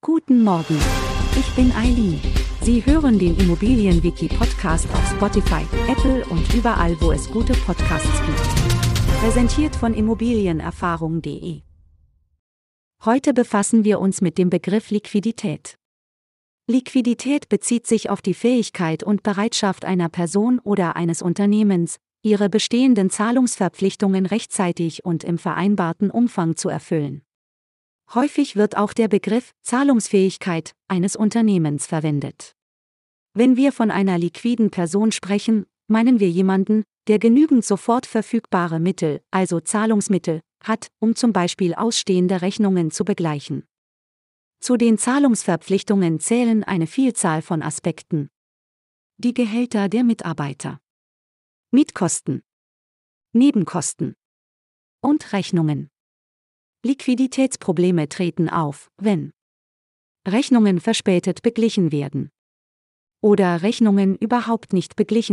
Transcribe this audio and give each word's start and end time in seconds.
Guten 0.00 0.44
Morgen. 0.44 0.78
Ich 1.36 1.56
bin 1.56 1.72
Eileen. 1.72 2.20
Sie 2.62 2.86
hören 2.86 3.18
den 3.18 3.36
Immobilienwiki-Podcast 3.36 4.88
auf 4.94 5.10
Spotify, 5.10 5.66
Apple 5.90 6.24
und 6.26 6.54
überall, 6.54 6.96
wo 7.00 7.10
es 7.10 7.28
gute 7.28 7.52
Podcasts 7.52 8.22
gibt. 8.24 9.20
Präsentiert 9.20 9.74
von 9.74 9.94
Immobilienerfahrung.de. 9.94 11.62
Heute 13.04 13.34
befassen 13.34 13.82
wir 13.82 13.98
uns 13.98 14.20
mit 14.20 14.38
dem 14.38 14.50
Begriff 14.50 14.90
Liquidität. 14.90 15.74
Liquidität 16.68 17.48
bezieht 17.48 17.88
sich 17.88 18.08
auf 18.08 18.22
die 18.22 18.34
Fähigkeit 18.34 19.02
und 19.02 19.24
Bereitschaft 19.24 19.84
einer 19.84 20.08
Person 20.08 20.60
oder 20.60 20.94
eines 20.94 21.22
Unternehmens, 21.22 21.96
ihre 22.22 22.48
bestehenden 22.48 23.10
Zahlungsverpflichtungen 23.10 24.26
rechtzeitig 24.26 25.04
und 25.04 25.24
im 25.24 25.38
vereinbarten 25.38 26.12
Umfang 26.12 26.54
zu 26.54 26.68
erfüllen. 26.68 27.22
Häufig 28.14 28.56
wird 28.56 28.76
auch 28.76 28.94
der 28.94 29.08
Begriff 29.08 29.52
Zahlungsfähigkeit 29.62 30.74
eines 30.88 31.14
Unternehmens 31.14 31.86
verwendet. 31.86 32.54
Wenn 33.34 33.56
wir 33.56 33.70
von 33.70 33.90
einer 33.90 34.16
liquiden 34.16 34.70
Person 34.70 35.12
sprechen, 35.12 35.66
meinen 35.88 36.18
wir 36.18 36.30
jemanden, 36.30 36.84
der 37.06 37.18
genügend 37.18 37.64
sofort 37.64 38.06
verfügbare 38.06 38.80
Mittel, 38.80 39.20
also 39.30 39.60
Zahlungsmittel, 39.60 40.40
hat, 40.62 40.88
um 41.00 41.16
zum 41.16 41.32
Beispiel 41.32 41.74
ausstehende 41.74 42.40
Rechnungen 42.40 42.90
zu 42.90 43.04
begleichen. 43.04 43.64
Zu 44.60 44.76
den 44.76 44.98
Zahlungsverpflichtungen 44.98 46.18
zählen 46.18 46.64
eine 46.64 46.86
Vielzahl 46.86 47.42
von 47.42 47.62
Aspekten. 47.62 48.28
Die 49.18 49.34
Gehälter 49.34 49.88
der 49.88 50.04
Mitarbeiter. 50.04 50.80
Mietkosten. 51.70 52.42
Nebenkosten. 53.32 54.14
Und 55.00 55.32
Rechnungen. 55.32 55.90
Liquiditätsprobleme 56.84 58.08
treten 58.08 58.48
auf, 58.48 58.88
wenn 58.98 59.32
Rechnungen 60.26 60.80
verspätet 60.80 61.42
beglichen 61.42 61.90
werden 61.90 62.30
oder 63.20 63.62
Rechnungen 63.62 64.14
überhaupt 64.16 64.72
nicht 64.72 64.94
beglichen 64.94 65.26